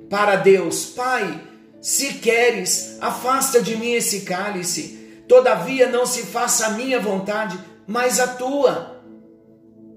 para 0.09 0.35
Deus: 0.35 0.85
Pai, 0.85 1.41
se 1.81 2.15
queres, 2.15 2.97
afasta 2.99 3.61
de 3.61 3.75
mim 3.77 3.93
esse 3.93 4.21
cálice, 4.21 4.96
todavia 5.27 5.89
não 5.89 6.05
se 6.05 6.23
faça 6.23 6.67
a 6.67 6.71
minha 6.71 6.99
vontade, 6.99 7.57
mas 7.85 8.19
a 8.19 8.27
tua. 8.27 9.01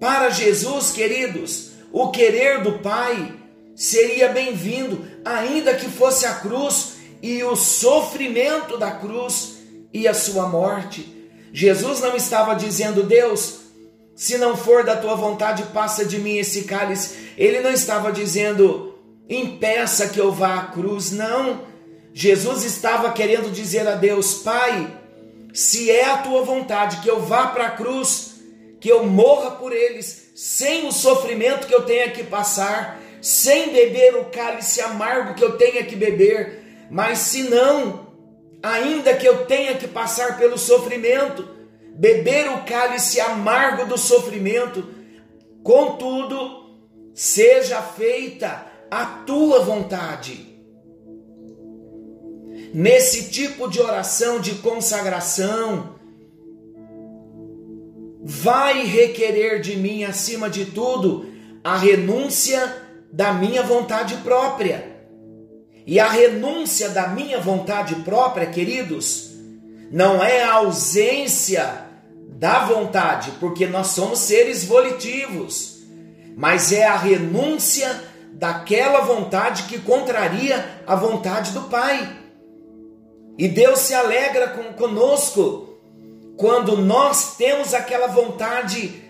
Para 0.01 0.31
Jesus, 0.31 0.91
queridos, 0.91 1.73
o 1.93 2.11
querer 2.11 2.63
do 2.63 2.79
Pai 2.79 3.35
seria 3.75 4.29
bem-vindo, 4.29 5.05
ainda 5.25 5.75
que 5.75 5.89
fosse 5.89 6.27
a 6.27 6.35
cruz 6.35 6.97
e 7.23 7.43
o 7.45 7.55
sofrimento 7.57 8.79
da 8.79 8.91
cruz 8.91 9.59
e 9.93 10.07
a 10.07 10.15
sua 10.15 10.49
morte. 10.49 11.31
Jesus 11.53 12.01
não 12.01 12.17
estava 12.17 12.55
dizendo, 12.55 13.03
Deus, 13.03 13.61
se 14.15 14.39
não 14.39 14.57
for 14.57 14.85
da 14.85 14.97
tua 14.97 15.15
vontade, 15.15 15.63
passa 15.73 16.05
de 16.05 16.19
mim 16.19 16.37
esse 16.37 16.65
cálice. 16.65 17.33
Ele 17.37 17.61
não 17.61 17.71
estava 17.71 18.13
dizendo, 18.13 18.99
impeça 19.29 20.09
que 20.09 20.21
eu 20.21 20.31
vá 20.31 20.57
à 20.57 20.67
cruz. 20.67 21.11
Não. 21.11 21.63
Jesus 22.13 22.65
estava 22.65 23.13
querendo 23.13 23.51
dizer 23.51 23.87
a 23.89 23.95
Deus, 23.95 24.35
Pai, 24.35 25.00
se 25.53 25.91
é 25.91 26.05
a 26.05 26.19
tua 26.19 26.43
vontade 26.43 26.99
que 26.99 27.09
eu 27.09 27.21
vá 27.21 27.49
para 27.49 27.67
a 27.67 27.71
cruz, 27.71 28.41
que 28.81 28.89
eu 28.89 29.05
morra 29.05 29.53
por 29.53 29.73
eles, 29.73 30.33
sem 30.35 30.87
o 30.87 30.93
sofrimento 30.93 31.67
que 31.67 31.75
eu 31.75 31.85
tenha 31.85 32.11
que 32.11 32.25
passar, 32.25 33.01
sem 33.21 33.73
beber 33.73 34.17
o 34.17 34.27
cálice 34.27 34.81
amargo 34.81 35.35
que 35.35 35.45
eu 35.45 35.59
tenha 35.59 35.85
que 35.85 35.95
beber, 35.95 36.89
mas 36.91 37.19
se 37.19 37.45
não, 37.45 38.09
ainda 38.63 39.15
que 39.15 39.27
eu 39.27 39.45
tenha 39.45 39.75
que 39.75 39.87
passar 39.87 40.39
pelo 40.39 40.57
sofrimento, 40.57 41.49
beber 41.95 42.49
o 42.51 42.65
cálice 42.65 43.21
amargo 43.21 43.85
do 43.85 43.99
sofrimento, 43.99 44.89
contudo, 45.63 46.81
seja 47.15 47.83
feita 47.83 48.67
a 48.91 49.05
tua 49.05 49.61
vontade. 49.61 50.50
Nesse 52.73 53.31
tipo 53.31 53.69
de 53.69 53.81
oração 53.81 54.41
de 54.41 54.57
consagração, 54.57 55.95
vai 58.23 58.85
requerer 58.85 59.61
de 59.61 59.77
mim, 59.77 60.05
acima 60.05 60.49
de 60.49 60.67
tudo, 60.67 61.27
a 61.65 61.77
renúncia 61.77 62.77
da 63.13 63.33
minha 63.33 63.63
vontade 63.63 64.17
própria. 64.19 64.91
E 65.87 65.99
a 65.99 66.09
renúncia 66.09 66.91
da 66.91 67.09
minha 67.09 67.41
vontade 67.41 67.97
própria, 67.97 68.47
queridos, 68.47 69.33
não 69.91 70.23
é 70.23 70.45
a 70.45 70.55
ausência 70.55 71.87
da 72.29 72.65
vontade, 72.67 73.33
porque 73.41 73.67
nós 73.67 73.89
somos 73.89 74.21
seres 74.21 74.65
volitivos, 74.65 75.79
mas 76.37 76.71
é 76.73 76.87
a 76.87 76.97
renúncia 76.97 78.05
daquela 78.33 79.01
vontade 79.01 79.65
que 79.65 79.79
contraria 79.79 80.83
a 80.87 80.95
vontade 80.95 81.51
do 81.53 81.63
Pai. 81.63 82.20
E 83.41 83.49
Deus 83.49 83.79
se 83.79 83.95
alegra 83.95 84.49
com, 84.49 84.65
conosco 84.75 85.79
quando 86.37 86.77
nós 86.77 87.39
temos 87.39 87.73
aquela 87.73 88.07
vontade 88.07 89.03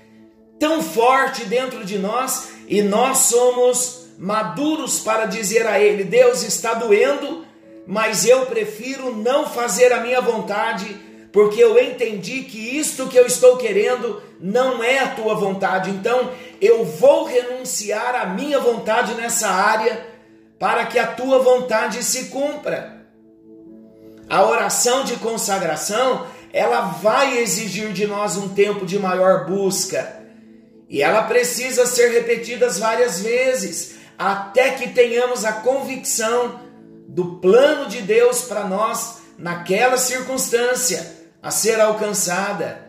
tão 0.56 0.80
forte 0.80 1.46
dentro 1.46 1.84
de 1.84 1.98
nós 1.98 2.50
e 2.68 2.80
nós 2.80 3.18
somos 3.18 4.06
maduros 4.16 5.00
para 5.00 5.26
dizer 5.26 5.66
a 5.66 5.80
Ele: 5.80 6.04
Deus 6.04 6.44
está 6.44 6.74
doendo, 6.74 7.44
mas 7.84 8.24
eu 8.24 8.46
prefiro 8.46 9.12
não 9.16 9.48
fazer 9.48 9.92
a 9.92 9.98
minha 9.98 10.20
vontade, 10.20 10.96
porque 11.32 11.60
eu 11.60 11.76
entendi 11.76 12.44
que 12.44 12.78
isto 12.78 13.08
que 13.08 13.18
eu 13.18 13.26
estou 13.26 13.56
querendo 13.56 14.22
não 14.38 14.80
é 14.80 15.00
a 15.00 15.08
tua 15.08 15.34
vontade. 15.34 15.90
Então 15.90 16.30
eu 16.60 16.84
vou 16.84 17.24
renunciar 17.24 18.14
à 18.14 18.26
minha 18.26 18.60
vontade 18.60 19.12
nessa 19.14 19.48
área 19.48 20.06
para 20.56 20.86
que 20.86 21.00
a 21.00 21.06
tua 21.08 21.40
vontade 21.40 22.04
se 22.04 22.26
cumpra. 22.26 22.99
A 24.30 24.46
oração 24.46 25.02
de 25.02 25.16
consagração, 25.16 26.24
ela 26.52 26.82
vai 26.82 27.38
exigir 27.38 27.92
de 27.92 28.06
nós 28.06 28.36
um 28.36 28.50
tempo 28.50 28.86
de 28.86 28.96
maior 28.96 29.44
busca. 29.44 30.20
E 30.88 31.02
ela 31.02 31.24
precisa 31.24 31.84
ser 31.84 32.12
repetida 32.12 32.70
várias 32.70 33.20
vezes 33.20 33.96
até 34.16 34.70
que 34.70 34.90
tenhamos 34.90 35.44
a 35.44 35.54
convicção 35.54 36.60
do 37.08 37.40
plano 37.40 37.88
de 37.88 38.02
Deus 38.02 38.42
para 38.42 38.68
nós 38.68 39.18
naquela 39.36 39.98
circunstância 39.98 41.16
a 41.42 41.50
ser 41.50 41.80
alcançada. 41.80 42.88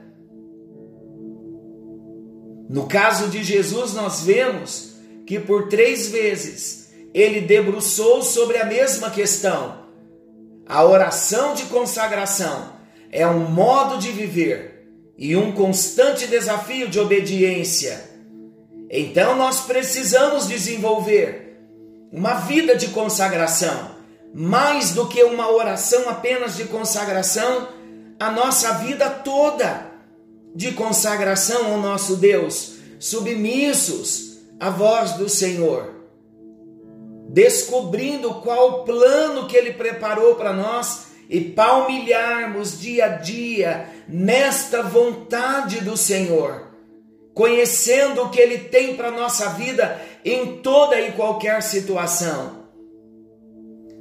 No 2.69 2.85
caso 2.87 3.29
de 3.29 3.43
Jesus, 3.43 3.93
nós 3.93 4.21
vemos 4.21 4.91
que 5.25 5.39
por 5.39 5.69
três 5.69 6.09
vezes 6.09 6.91
ele 7.15 7.41
debruçou 7.41 8.21
sobre 8.21 8.57
a 8.57 8.65
mesma 8.65 9.09
questão. 9.09 9.80
A 10.67 10.83
oração 10.83 11.53
de 11.53 11.63
consagração 11.63 12.73
é 13.11 13.27
um 13.27 13.49
modo 13.49 13.97
de 13.97 14.11
viver 14.11 14.87
e 15.17 15.35
um 15.35 15.51
constante 15.51 16.27
desafio 16.27 16.87
de 16.87 16.99
obediência. 16.99 18.09
Então 18.89 19.35
nós 19.35 19.61
precisamos 19.61 20.47
desenvolver 20.47 21.59
uma 22.11 22.33
vida 22.35 22.75
de 22.75 22.87
consagração, 22.87 23.91
mais 24.33 24.91
do 24.91 25.07
que 25.07 25.23
uma 25.23 25.49
oração 25.51 26.09
apenas 26.09 26.57
de 26.57 26.65
consagração, 26.65 27.69
a 28.19 28.29
nossa 28.29 28.73
vida 28.75 29.09
toda 29.09 29.91
de 30.53 30.73
consagração 30.73 31.73
ao 31.73 31.79
nosso 31.79 32.17
Deus, 32.17 32.73
submissos 32.99 34.39
à 34.59 34.69
voz 34.69 35.13
do 35.13 35.29
Senhor, 35.29 36.00
descobrindo 37.33 38.35
qual 38.35 38.69
o 38.69 38.83
plano 38.83 39.47
que 39.47 39.55
Ele 39.55 39.73
preparou 39.73 40.35
para 40.35 40.53
nós 40.53 41.07
e 41.29 41.39
palmilharmos 41.41 42.79
dia 42.79 43.05
a 43.05 43.09
dia 43.09 43.89
nesta 44.07 44.81
vontade 44.83 45.81
do 45.81 45.95
Senhor 45.95 46.71
conhecendo 47.33 48.23
o 48.23 48.29
que 48.29 48.39
Ele 48.39 48.57
tem 48.57 48.95
para 48.95 49.11
nossa 49.11 49.49
vida 49.49 50.01
em 50.23 50.57
toda 50.57 50.99
e 50.99 51.13
qualquer 51.13 51.61
situação. 51.61 52.61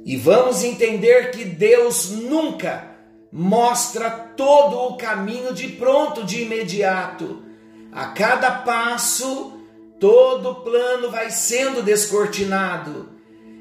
E 0.05 0.17
vamos 0.17 0.63
entender 0.63 1.31
que 1.31 1.45
Deus 1.45 2.09
nunca 2.09 2.89
mostra 3.31 4.09
todo 4.09 4.77
o 4.77 4.97
caminho 4.97 5.53
de 5.53 5.69
pronto, 5.69 6.23
de 6.23 6.41
imediato. 6.41 7.43
A 7.91 8.07
cada 8.07 8.51
passo, 8.51 9.59
todo 9.99 10.49
o 10.49 10.55
plano 10.55 11.11
vai 11.11 11.29
sendo 11.29 11.83
descortinado. 11.83 13.09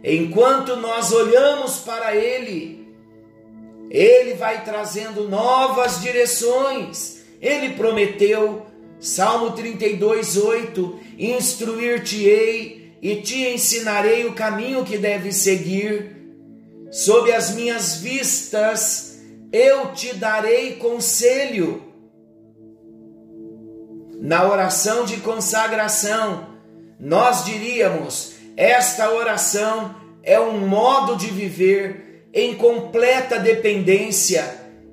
Enquanto 0.03 0.77
nós 0.77 1.13
olhamos 1.13 1.79
para 1.79 2.15
Ele, 2.17 2.89
Ele 3.91 4.35
vai 4.35 4.65
trazendo 4.65 5.29
novas 5.29 6.01
direções. 6.01 7.21
Ele 7.41 7.75
prometeu 7.75 8.67
Salmo 8.99 9.53
32, 9.53 10.37
8: 10.37 11.01
Instruir-te-ei 11.19 12.93
e 13.03 13.17
te 13.17 13.47
ensinarei 13.49 14.27
o 14.27 14.35
caminho 14.35 14.85
que 14.85 14.99
deves 14.99 15.37
seguir. 15.37 16.17
Sob 16.91 17.33
as 17.33 17.55
minhas 17.55 17.97
vistas 17.97 19.21
eu 19.53 19.93
te 19.93 20.15
darei 20.15 20.77
conselho. 20.77 21.83
Na 24.21 24.47
oração 24.47 25.05
de 25.05 25.17
consagração, 25.19 26.49
nós 26.99 27.45
diríamos: 27.45 28.35
esta 28.61 29.11
oração 29.11 29.95
é 30.23 30.39
um 30.39 30.69
modo 30.69 31.17
de 31.17 31.29
viver 31.29 32.27
em 32.31 32.55
completa 32.55 33.39
dependência 33.39 34.45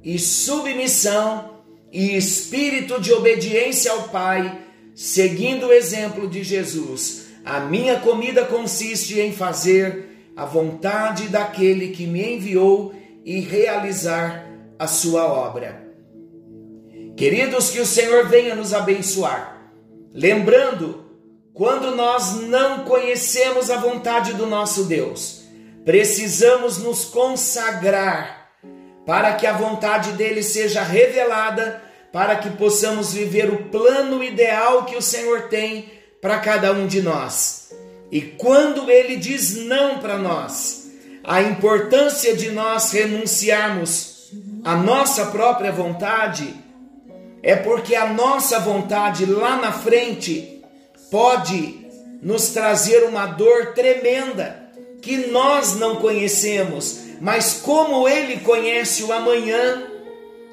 e 0.02 0.18
submissão 0.18 1.58
e 1.92 2.16
espírito 2.16 3.02
de 3.02 3.12
obediência 3.12 3.92
ao 3.92 4.04
Pai, 4.04 4.58
seguindo 4.96 5.68
o 5.68 5.74
exemplo 5.74 6.30
de 6.30 6.46
Jesus. 6.46 7.28
A 7.44 7.60
minha 7.60 8.00
comida 8.00 8.46
consiste 8.46 9.20
em 9.20 9.34
fazer 9.34 10.32
a 10.34 10.46
vontade 10.46 11.28
daquele 11.28 11.90
que 11.90 12.08
me 12.08 12.36
enviou 12.36 12.96
e 13.26 13.42
realizar 13.42 14.50
a 14.80 14.88
sua 14.88 15.26
obra. 15.26 15.86
Queridos, 17.18 17.70
que 17.70 17.82
o 17.82 17.86
Senhor 17.86 18.30
venha 18.30 18.56
nos 18.56 18.74
abençoar. 18.74 19.74
Lembrando, 20.14 21.07
quando 21.58 21.96
nós 21.96 22.36
não 22.36 22.84
conhecemos 22.84 23.72
a 23.72 23.78
vontade 23.78 24.34
do 24.34 24.46
nosso 24.46 24.84
Deus, 24.84 25.42
precisamos 25.84 26.78
nos 26.78 27.06
consagrar 27.06 28.52
para 29.08 29.34
que 29.34 29.48
a 29.48 29.54
vontade 29.54 30.12
dele 30.12 30.44
seja 30.44 30.84
revelada, 30.84 31.82
para 32.14 32.36
que 32.36 32.52
possamos 32.52 33.12
viver 33.12 33.50
o 33.50 33.64
plano 33.70 34.24
ideal 34.24 34.86
que 34.86 34.96
o 34.96 35.02
Senhor 35.02 35.48
tem 35.50 35.92
para 36.22 36.38
cada 36.38 36.72
um 36.74 36.86
de 36.86 37.02
nós. 37.02 37.74
E 38.12 38.22
quando 38.22 38.92
ele 38.92 39.16
diz 39.16 39.56
não 39.56 39.98
para 39.98 40.20
nós, 40.20 40.92
a 41.24 41.42
importância 41.42 42.36
de 42.36 42.52
nós 42.52 42.92
renunciarmos 42.92 44.32
à 44.64 44.76
nossa 44.76 45.26
própria 45.26 45.72
vontade 45.72 46.54
é 47.42 47.56
porque 47.56 47.96
a 47.96 48.14
nossa 48.14 48.60
vontade 48.60 49.26
lá 49.26 49.58
na 49.58 49.72
frente 49.72 50.57
pode 51.10 51.88
nos 52.22 52.50
trazer 52.50 53.04
uma 53.04 53.28
dor 53.28 53.74
tremenda 53.74 54.68
que 55.02 55.28
nós 55.28 55.76
não 55.76 55.98
conhecemos, 55.98 57.00
mas 57.22 57.54
como 57.54 58.08
Ele 58.08 58.38
conhece 58.42 59.04
o 59.04 59.14
amanhã, 59.14 59.84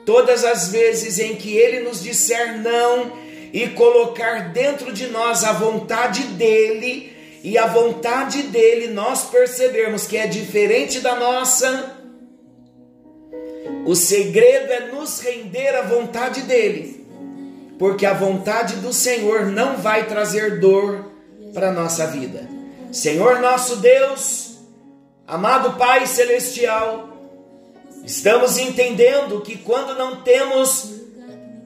todas 0.04 0.44
as 0.44 0.68
vezes 0.68 1.18
em 1.18 1.34
que 1.34 1.56
Ele 1.56 1.80
nos 1.80 2.02
disser 2.02 2.60
não 2.60 3.12
e 3.52 3.68
colocar 3.68 4.52
dentro 4.52 4.92
de 4.92 5.06
nós 5.08 5.44
a 5.44 5.52
vontade 5.52 6.22
dEle, 6.24 7.12
e 7.42 7.58
a 7.58 7.66
vontade 7.66 8.42
dEle 8.44 8.88
nós 8.88 9.24
percebermos 9.24 10.06
que 10.06 10.16
é 10.16 10.26
diferente 10.26 11.00
da 11.00 11.14
nossa, 11.16 11.94
o 13.86 13.94
segredo 13.94 14.72
é 14.72 14.92
nos 14.92 15.20
render 15.20 15.76
à 15.76 15.82
vontade 15.82 16.42
dEle, 16.42 17.03
porque 17.78 18.06
a 18.06 18.12
vontade 18.12 18.76
do 18.76 18.92
Senhor 18.92 19.46
não 19.46 19.76
vai 19.78 20.06
trazer 20.06 20.60
dor 20.60 21.12
para 21.52 21.68
a 21.68 21.72
nossa 21.72 22.06
vida. 22.06 22.48
Senhor 22.92 23.40
nosso 23.40 23.76
Deus, 23.76 24.58
amado 25.26 25.76
Pai 25.78 26.06
Celestial, 26.06 27.08
estamos 28.04 28.58
entendendo 28.58 29.40
que 29.40 29.56
quando 29.56 29.96
não 29.96 30.22
temos 30.22 30.94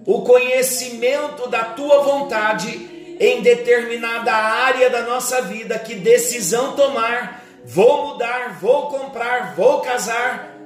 o 0.07 0.23
conhecimento 0.23 1.49
da 1.49 1.64
tua 1.64 2.03
vontade 2.03 3.16
em 3.21 3.42
determinada 3.42 4.33
área 4.33 4.88
da 4.88 5.03
nossa 5.03 5.42
vida, 5.42 5.79
que 5.79 5.97
decisão 5.97 6.75
tomar, 6.75 7.44
vou 7.64 8.07
mudar, 8.07 8.59
vou 8.59 8.88
comprar, 8.88 9.55
vou 9.55 9.81
casar. 9.81 10.57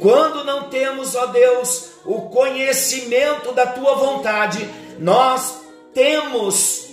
Quando 0.00 0.42
não 0.44 0.70
temos, 0.70 1.14
ó 1.14 1.26
Deus, 1.26 1.89
o 2.04 2.22
conhecimento 2.22 3.52
da 3.52 3.66
tua 3.66 3.94
vontade, 3.94 4.68
nós 4.98 5.60
temos 5.92 6.88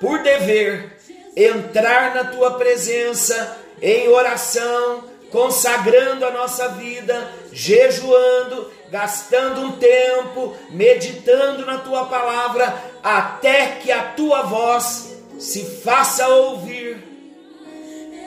por 0.00 0.22
dever 0.22 0.96
entrar 1.36 2.14
na 2.14 2.24
tua 2.24 2.52
presença 2.52 3.58
em 3.82 4.08
oração, 4.08 5.04
consagrando 5.30 6.24
a 6.24 6.30
nossa 6.30 6.68
vida, 6.68 7.28
jejuando, 7.52 8.70
gastando 8.90 9.62
um 9.62 9.72
tempo, 9.72 10.56
meditando 10.70 11.66
na 11.66 11.78
tua 11.78 12.04
palavra, 12.06 12.72
até 13.02 13.78
que 13.82 13.90
a 13.90 14.02
tua 14.12 14.42
voz 14.42 15.16
se 15.38 15.64
faça 15.82 16.28
ouvir. 16.28 17.02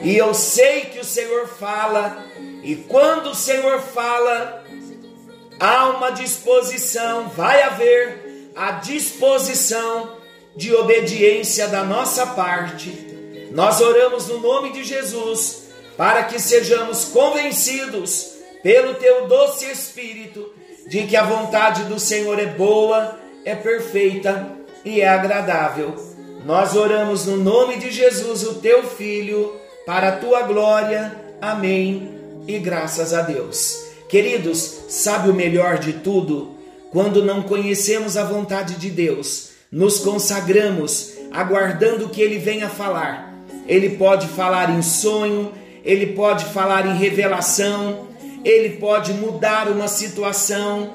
E 0.02 0.16
eu 0.16 0.34
sei 0.34 0.82
que 0.82 1.00
o 1.00 1.04
Senhor 1.04 1.48
fala, 1.48 2.24
e 2.62 2.76
quando 2.76 3.30
o 3.30 3.34
Senhor 3.34 3.80
fala, 3.80 4.64
há 5.58 5.88
uma 5.90 6.10
disposição, 6.10 7.28
vai 7.28 7.62
haver 7.62 8.50
a 8.54 8.72
disposição 8.72 10.16
de 10.56 10.74
obediência 10.74 11.68
da 11.68 11.84
nossa 11.84 12.26
parte. 12.26 13.48
Nós 13.52 13.80
oramos 13.80 14.26
no 14.28 14.40
nome 14.40 14.72
de 14.72 14.84
Jesus 14.84 15.68
para 15.96 16.24
que 16.24 16.38
sejamos 16.38 17.04
convencidos 17.06 18.32
pelo 18.62 18.94
teu 18.94 19.26
doce 19.26 19.70
Espírito 19.70 20.52
de 20.88 21.06
que 21.06 21.16
a 21.16 21.24
vontade 21.24 21.84
do 21.84 21.98
Senhor 21.98 22.38
é 22.38 22.46
boa, 22.46 23.18
é 23.44 23.54
perfeita 23.54 24.46
e 24.84 25.00
é 25.00 25.08
agradável. 25.08 25.94
Nós 26.44 26.74
oramos 26.74 27.26
no 27.26 27.36
nome 27.36 27.76
de 27.76 27.90
Jesus, 27.90 28.42
o 28.42 28.54
teu 28.54 28.84
Filho, 28.84 29.54
para 29.84 30.08
a 30.08 30.16
tua 30.16 30.42
glória. 30.42 31.14
Amém. 31.40 32.42
E 32.46 32.58
graças 32.58 33.12
a 33.12 33.22
Deus. 33.22 33.87
Queridos, 34.08 34.84
sabe 34.88 35.28
o 35.28 35.34
melhor 35.34 35.78
de 35.78 35.92
tudo? 35.92 36.56
Quando 36.90 37.22
não 37.22 37.42
conhecemos 37.42 38.16
a 38.16 38.24
vontade 38.24 38.76
de 38.76 38.88
Deus, 38.88 39.50
nos 39.70 39.98
consagramos, 40.00 41.12
aguardando 41.30 42.08
que 42.08 42.22
Ele 42.22 42.38
venha 42.38 42.70
falar. 42.70 43.34
Ele 43.66 43.90
pode 43.90 44.26
falar 44.28 44.70
em 44.70 44.80
sonho, 44.80 45.52
ele 45.84 46.06
pode 46.08 46.46
falar 46.46 46.86
em 46.86 46.96
revelação, 46.96 48.08
ele 48.44 48.76
pode 48.76 49.12
mudar 49.12 49.68
uma 49.68 49.88
situação, 49.88 50.94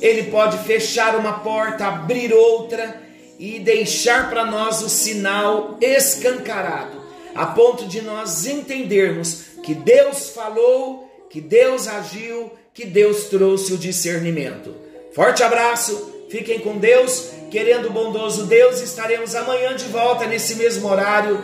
ele 0.00 0.24
pode 0.24 0.58
fechar 0.58 1.16
uma 1.16 1.40
porta, 1.40 1.86
abrir 1.86 2.32
outra 2.32 3.00
e 3.38 3.58
deixar 3.58 4.28
para 4.28 4.44
nós 4.44 4.82
o 4.82 4.88
sinal 4.88 5.78
escancarado, 5.80 7.00
a 7.34 7.46
ponto 7.46 7.86
de 7.86 8.02
nós 8.02 8.46
entendermos 8.46 9.44
que 9.62 9.74
Deus 9.74 10.30
falou, 10.30 11.09
que 11.30 11.40
Deus 11.40 11.88
agiu, 11.88 12.52
que 12.74 12.84
Deus 12.84 13.24
trouxe 13.24 13.72
o 13.72 13.78
discernimento. 13.78 14.74
Forte 15.14 15.42
abraço, 15.42 16.26
fiquem 16.28 16.58
com 16.58 16.76
Deus 16.76 17.30
Querendo 17.50 17.88
o 17.88 17.90
bondoso 17.90 18.46
Deus, 18.46 18.80
estaremos 18.80 19.34
amanhã 19.34 19.74
de 19.74 19.84
volta 19.86 20.24
nesse 20.24 20.54
mesmo 20.54 20.88
horário 20.88 21.42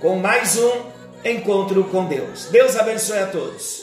com 0.00 0.16
mais 0.16 0.56
um 0.56 0.70
encontro 1.24 1.82
com 1.84 2.04
Deus. 2.04 2.46
Deus 2.46 2.76
abençoe 2.76 3.18
a 3.18 3.26
todos. 3.26 3.82